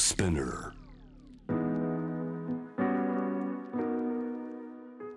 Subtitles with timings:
[0.00, 0.79] Spinner.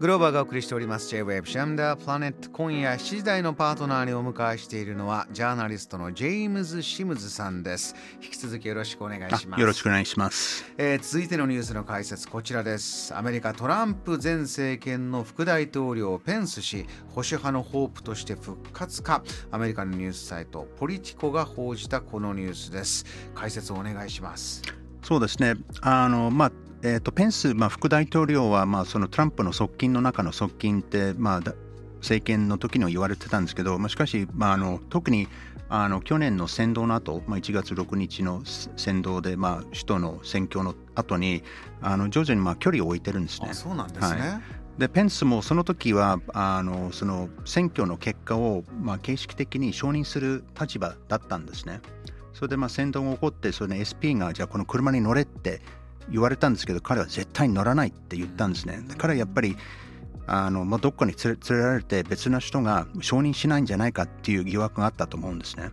[0.04, 1.08] グローバーがお送りしております。
[1.16, 7.96] J-Wave シャムダープラネット今夜7時台のパートナーにお迎えしているのはジャーナリストのジェームズ・シムズさんです。
[8.22, 9.62] 引き続きよろしくお願いします。
[9.62, 10.66] よろしくお願いします。
[10.78, 13.16] えー続いてのニュースの解説こちらです。
[13.16, 19.24] アメリカトランプ前政権の副大統領ペンス氏保守派のホープとして復活か。
[19.52, 23.06] アメリカのニュースサイトポリティコが報じたこのニュースです。
[23.34, 24.64] 解説をお願いします。
[25.04, 25.56] そうですね。
[25.82, 26.52] あのまあ
[26.86, 31.54] えー、とペンス、まあ、副大統領は、まあ、そのトランプの側近の中の側近って、まあ、だ
[32.00, 35.30] 政権の時には言われてたんですけど、まあ、しかし、まあ、あの特に
[35.70, 38.44] あの去年の扇動の後、まあ1月6日の
[38.78, 41.42] 扇動で、まあ、首都の選挙の後に
[41.82, 43.54] あの徐々にまあ距離を置いてるんですねあ。
[43.54, 44.42] そうなんですね、は
[44.78, 51.80] でペンスもその時はあのその選挙の結果を、まあ、形式的に承認する立場だったんですね。
[52.34, 55.62] それでまあ先導が起こってそれで SP がじゃあこの車に乗れって
[56.10, 58.82] 言われたんですけど彼は絶対に乗らないって言ったんですね。
[58.88, 59.58] で彼はやっぱり
[60.28, 65.72] あの、まあ、どっかに連れ連れられて別な人が承認しないんじゃないかっていう疑惑があったと思うんですね。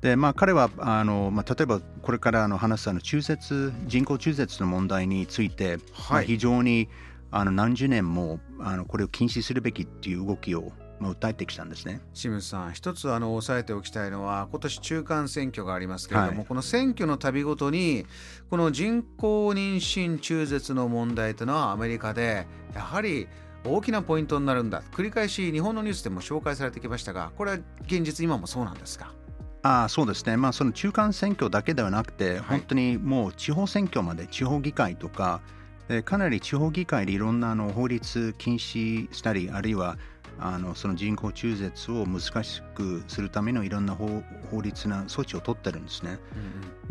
[0.00, 6.90] でまあ、彼はあの、まあ、例えばこれからあの話すあの中絶人工中絶の問題について、まあはい非常に
[7.30, 12.00] あの何十年もあのこれを禁止するべきっていう動きを、まあ、訴えてきたんですね。
[12.14, 16.46] 清水さん一つあの押さえておきたいのは今年中間選挙がありますけれども、はい。
[16.46, 18.06] この選挙の度ごとに
[18.50, 23.28] この人工妊娠中絶の問題というのはアメリカでやはり
[23.64, 24.82] 大きなポイントになるんだ。
[24.92, 29.12] 繰り返し日本のニュースでも紹介されてきましたがこれは現実今もそうなんですか？
[29.62, 35.40] ああそうですね、まあ、その中間選挙だけではなくて、本当にもう地方選挙まで地方議会とか
[35.88, 39.96] でかなり地方議会でいろんなあの法律禁止したりあるいは
[40.46, 46.18] あのその人工中絶を難しくするためのいろんな法法律な措置を取ってるんですね。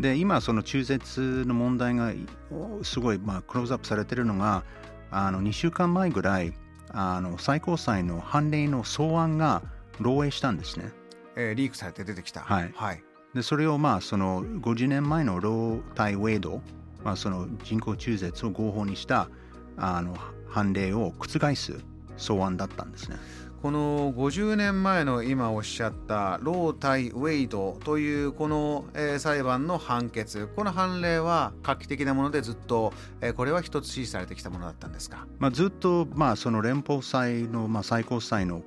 [0.00, 2.12] で今その中絶の問題が
[2.50, 4.64] おすごいまあクローズアップされてるのが
[5.12, 6.52] あの2週間前ぐらい
[6.90, 9.62] あの最高裁の判例の草案が
[10.00, 10.90] 漏洩したんですね。
[11.36, 16.60] えーリークされて出てきたはいはい、でそれをまあその50年前のロー対ウェイド、
[17.04, 19.28] まあ、その人工中絶を合法にした
[19.76, 20.16] あの
[20.48, 21.80] 判例を覆す
[22.16, 23.16] 草案だったんですね。
[23.64, 32.92] この50年前の今おっしゃったロー対ウェイドというこの、えー裁判の判決この判例は画期的なものでずっと、
[33.22, 35.26] えーこれは一つ支持されてきたものだったんですか？
[35.38, 38.60] まあ、ずっとまあその連邦裁のまあ最高裁の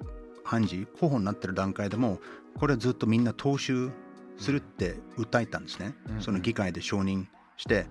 [0.43, 2.19] 判事候補になってる段階でも
[2.59, 3.91] これはずっとみんな踏襲
[4.39, 5.93] するって訴えたんですね。
[6.09, 7.25] うんその議会で承認
[7.57, 7.85] して、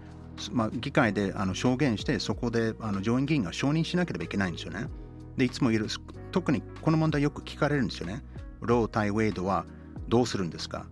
[0.50, 4.88] まあ、議会であの証言してそこであの上院議員が承認しなければいけないんですよね。
[5.36, 5.86] でいつもいる
[6.32, 8.22] 特にこの問題よく聞かれるんですよね。
[8.60, 9.64] ロー対ウェイドは
[10.08, 10.86] どうするんですか？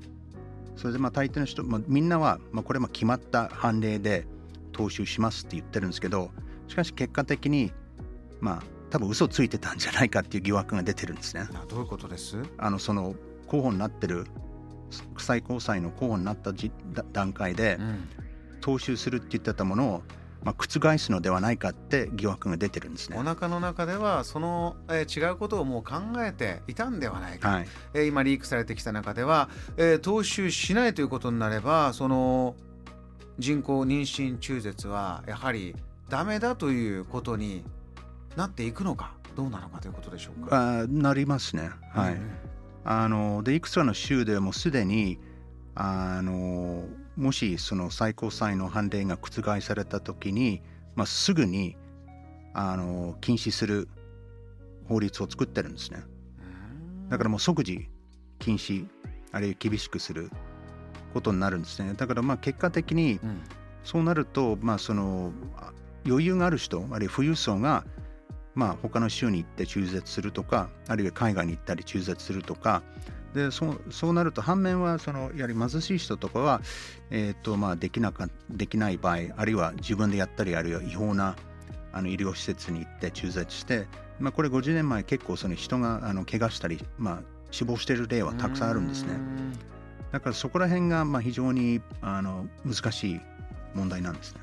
[0.76, 4.26] それでまあ大抵の人、まあ、みんなは、まあ、これはまあ決まった判例で
[4.72, 6.30] 踏襲しますって言ってるんですけど
[6.68, 7.72] しかし結果的に
[8.40, 11.46] まあ多分嘘ついてたんじゃないかっていう疑惑が出てるんですね。
[11.54, 12.42] あどういうことです？
[12.58, 13.14] あのその
[13.46, 14.26] 候補になってる
[15.18, 16.52] 最高裁の候補になった
[17.12, 18.08] 段階でうん
[18.60, 20.02] 踏襲するって言ってたものを、
[20.44, 23.22] まあ、覆すのではないかって疑惑が出てるんですねお。
[23.22, 32.54] 腹の中ではその、えー違うことをもう考えていたんではないか、はい、えー今リークされてきた中では、えー踏襲しないということになればその
[33.38, 35.74] 人工妊娠中絶はやはり
[36.08, 37.64] ダメだということに
[38.36, 39.14] なっていくのか？
[39.34, 40.80] どうなのかということでしょうか？
[40.82, 41.70] あなりますね。
[41.92, 42.30] はいうん
[42.86, 45.18] あのでいくつかの州でもうすでに
[45.74, 46.84] あの
[47.16, 50.62] もしその最高裁の判例が覆された時に、
[50.96, 51.76] まあ、すぐに
[52.52, 53.88] あの禁止する
[54.88, 56.02] 法律を作ってるんですね。
[57.08, 57.88] だからもう即時
[58.38, 58.86] 禁止
[59.32, 60.30] あるいは厳しくする
[61.12, 61.94] ことになるんですね。
[61.94, 63.40] だからまあ結果的にうん
[63.84, 65.72] そうなると、まあ、そのあ
[66.06, 67.84] 余裕がある人あるいは富裕層が、
[68.54, 72.82] まあ、他の州に行って中絶するとかあるいは海外に行ったり中絶するとか
[73.34, 76.62] でそうそうなると反面はそのやはり貧しい人とかは、
[77.10, 81.36] えーとまあ、できなかできない場合あるいは自分でやったりあるいは違法な
[81.92, 83.86] あの医療施設に行って中絶して、
[84.18, 89.14] まあ、これ50年前結構その人があの怪我したり、まあ、死亡している例はたくさんあるんですね。
[89.14, 89.74] うん
[90.14, 93.20] だからそこら辺がまあ非常にあの難しい
[93.74, 94.40] 問題なんですね。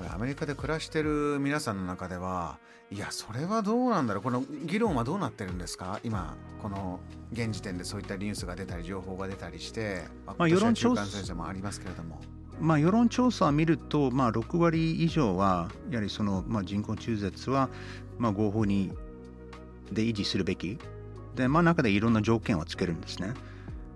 [0.00, 2.58] これアメリカで暮らしてる皆さんの中では
[2.90, 6.00] いやそれはどうなんだろうこの議論はどうなってるんですか？
[6.02, 7.00] 今この
[7.32, 12.18] 現時点でそういったニュースが出たり情報が出たりして、ままあ世論調査もありますけれども。
[12.60, 17.70] まあ、世論調査を見ると、まあ、6割以上はやはりその、まあ、人工中絶は、
[18.18, 18.92] まあ、合法に
[19.92, 20.78] で維持するべき
[21.36, 23.34] で、まあ、中でいろんな条件をつけるんですね。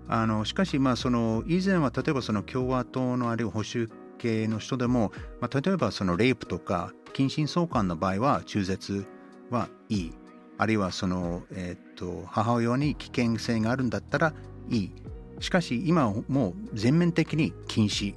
[0.07, 3.89] あのしかし、まあ、その以前は例えばその共和党のあるいは保守
[4.25, 9.05] 系の人でも、まあ、例えばそのレイプとか近親相関の場合は中絶
[9.51, 10.13] はいい
[10.57, 14.33] あるいはその、えー、と母親に危険性があるんだったら
[14.69, 14.91] いい
[15.39, 18.15] しかし今もう全面的に禁止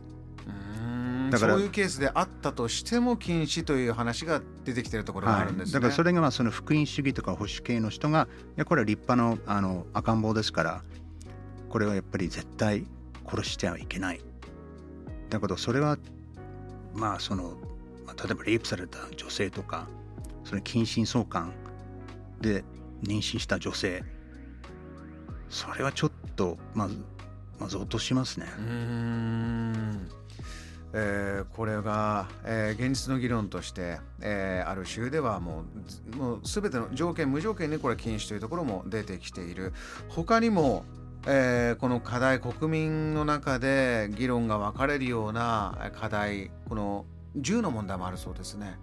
[1.30, 5.70] だからそういうケースであったとしても禁止という話が出てきてるところがあるんです、ね。
[5.70, 10.82] はい、だからそれがまあその福音主義とか保守系の人がいやこれは立派のあの赤ん坊ですから
[11.68, 12.86] これはやっぱり絶対
[13.26, 14.20] 殺してはいけない
[15.28, 15.98] だけどそれは
[16.94, 17.56] まあその、
[18.06, 19.86] まあ、例えばレイプされた女性とか
[20.44, 21.52] その近親相関
[22.40, 22.64] で
[23.02, 24.02] 妊娠した女性
[25.48, 26.96] それはちょっとまず
[27.58, 28.46] まず落としますね。
[28.58, 30.08] うん
[30.94, 35.64] えー、これが、えー、現実の議論として、えー、ある州ではも
[36.14, 39.74] うもう全ての条件無条件にこれ禁止というところも出てきている
[40.08, 40.84] 他にも、
[41.30, 47.04] えー、この課題国民の中で議論が分かれるような課題この
[47.36, 48.78] 銃の問題もあるそうですね。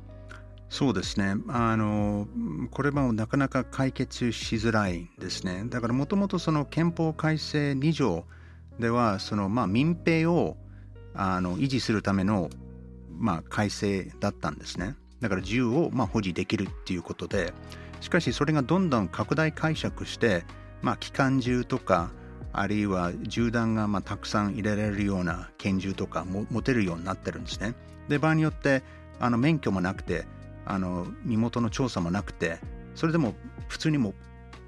[0.70, 2.28] そうですねあの
[2.70, 8.26] これもなかなか解決しづらいですねだからもともとその憲法改正2条
[8.80, 10.58] ではそのまあ民兵を
[11.14, 12.50] あの維持するための、
[13.12, 14.96] まあ、改正だったんですね。
[15.22, 17.54] だから銃をまあ保持できるっていうことで
[18.02, 20.44] しかしそれがどんどん拡大解釈して、
[20.84, 22.12] まあ、機関銃とか
[22.60, 27.76] あるいは銃弾がまあたくさん入れられるような拳銃とかも持てるようになってるんですね。
[28.08, 28.84] で場合によって
[29.20, 30.26] あの免許もなくて
[30.66, 32.60] あの身元の調査もなくて
[32.96, 33.36] それでも
[33.68, 34.14] 普通にも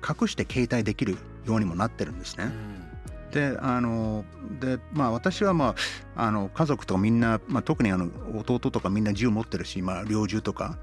[0.07, 2.45] 隠して携帯できるようにもなってるんですね。
[2.45, 2.87] うん
[3.31, 4.25] であの
[4.59, 5.75] でまあ私はま
[6.15, 10.77] ああの家族とかみんな、まあ、特にあの弟とかみんな銃持ってるし、まあ、猟銃とか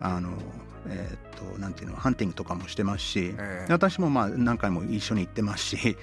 [0.00, 0.30] あの
[0.86, 5.96] えー、っとなんていうのハンティングとかもしてますし、えー、私もまあ何回も一緒に行ってますし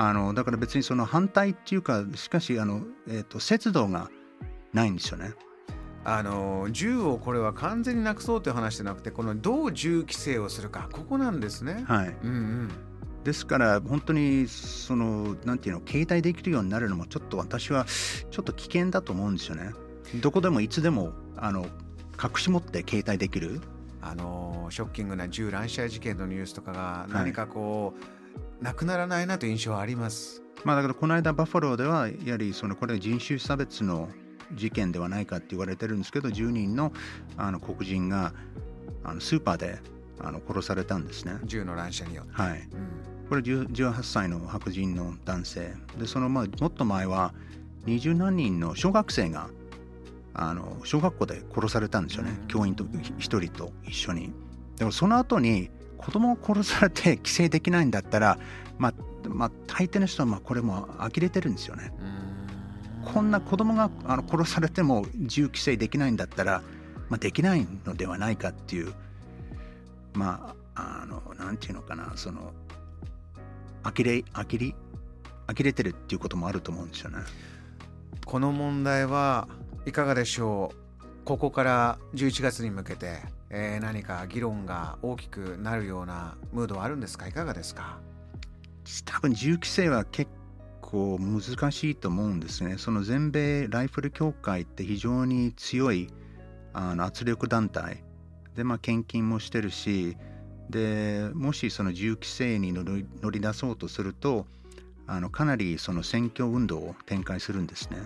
[0.00, 4.08] あのだから別にその反対っていうかしかしあの、えー、っと節度が
[4.72, 5.32] ないんですよね。
[6.04, 11.84] あの銃をこれは完全になくそうという話じゃなくてこのどう銃規制をするかここなんですね。
[11.88, 12.70] はい、うんうん
[13.24, 17.84] ですから本当にそのなんていうの携帯できるようになるのもちょっと私は
[18.30, 19.72] ちょっと危険だと思うんですよね。
[20.20, 21.66] どこでもいつでもあの
[22.22, 23.60] 隠し持って携帯できる。
[24.00, 28.17] あのショッキングな銃乱射事件のニュースとかが何かこう、はい、
[28.60, 30.42] なくならないなという印象はあります。
[30.64, 34.08] まあだからこの間バファローではやはりそのこれ人種差別の
[34.54, 36.92] 事件ではないかって言われてるんですけど10人の
[37.36, 38.32] あの黒人が
[39.04, 39.78] あのスーパーで
[40.20, 41.38] あの殺されたんですね。
[41.44, 42.32] 銃の乱射によって。
[42.32, 42.60] はい。
[42.60, 47.34] うんこれ18歳の白人の男性でそのまあもっと前は
[47.84, 49.50] 二十何人の小学生が
[50.34, 52.84] あの小学校で殺されたんですよね、うん、教員と
[53.18, 54.32] 一人と一緒に。
[54.76, 58.38] でもその後に子供を殺されて規制できないんだったら、
[58.78, 58.94] まあ、
[59.28, 61.92] まあ、大抵の人はまあこれも呆れてるんですよね。
[63.04, 66.62] こんな子供があの殺されても銃規制できないんだったら、
[67.08, 68.92] まあ、できないのではないかっていう
[70.14, 72.52] まああのなんていうのかなその
[73.82, 74.74] 呆れ呆れ
[75.46, 77.18] 呆れてるっていうこともあると思うんですよね。
[78.26, 79.48] この問題は
[79.86, 80.87] いかがでしょう？
[81.28, 83.18] ここから11月に向けて、
[83.50, 87.28] えー、何か議論が大きくなるようなムードはあるんですか？
[87.28, 87.98] いかがですか？
[89.04, 90.30] 多分銃規制は結
[90.80, 92.78] 構難しいと思うんですね。
[92.78, 96.08] その全米ライフル協会って非常に強い
[96.72, 98.02] あの圧力団体
[98.56, 100.16] で、まあ、献金もしてるし
[100.70, 104.46] でもしその銃規制に乗り乗り出そうとすると
[105.06, 107.98] あのかなりその選挙運動を展開するんですね。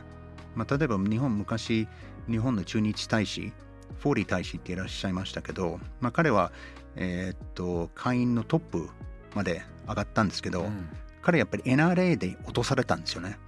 [0.56, 1.86] まあ、例えば日本昔
[2.28, 3.52] 日本の駐日大使
[3.98, 6.52] フォーリー大使っていらっしゃいましたけど、まあ、彼は、
[6.96, 8.88] えー、っと会員のトップ
[9.34, 10.88] まで上がったんですけど、うん、
[11.20, 13.38] 彼やっぱり NRA で落とされたんですよね。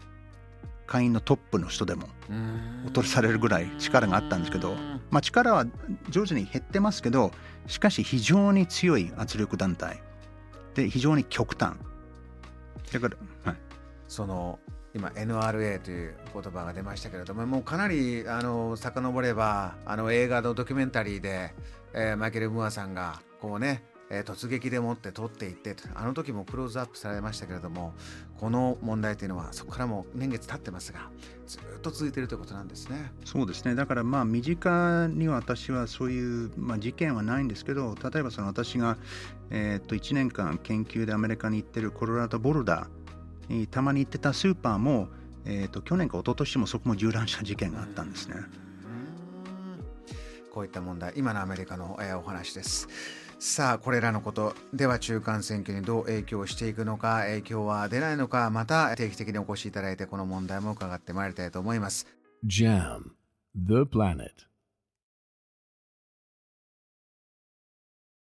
[0.86, 2.08] 会員のトップの人でも
[2.84, 4.76] 落とされるぐらい力があったんですけど、
[5.10, 5.64] まあ、力は
[6.10, 7.32] 徐々に減ってますけど
[7.66, 10.02] しかし非常に強い圧力団体
[10.74, 11.76] で非常に極端。
[12.92, 13.56] だから、はい、
[14.08, 14.58] その
[14.94, 21.54] 今 NRA という言葉が出ましたけれどももうかなりあの遡ればあの映画のドキュメンタリーで、
[21.92, 27.94] えー、マイケル・ムーアさんがこうねえー、突撃でもって取っていってあの時もクローズアップされましたけれども
[28.38, 31.10] この問題というのはそこからも年月経ってますが
[31.46, 33.12] ずっと続いているということなんですね。
[33.24, 38.98] そうですねだからまあ身近には私はそういう、まあ、事件はないんですけど例えばその私が、
[39.50, 43.03] えー、っと1年間研究でアメリカに行ってるコロラドボルダー
[43.48, 45.08] にたまに行ってたスーパーも、
[45.44, 48.36] えー、っと去年か一昨年もそこも銃乱射事件があったんですね。
[50.52, 52.88] こういった問題今のアメリカの、えー、お話です。
[53.38, 62.06] さあこれらのことでは中間選挙にどう影響していくのか影響は出ないのかまた定期的にお越しいただいてこの問題も伺ってまいりたいと思います
[62.46, 63.10] JAM
[63.54, 64.30] the planet